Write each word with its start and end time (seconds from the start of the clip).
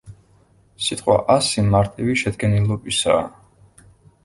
სიტყვა 0.85 1.17
„ასი“ 1.35 1.65
მარტივი 1.75 2.17
შედგენილობისაა. 2.23 3.23